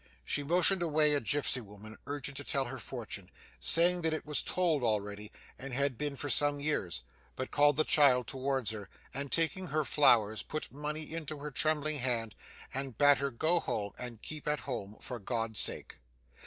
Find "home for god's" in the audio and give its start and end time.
14.61-15.59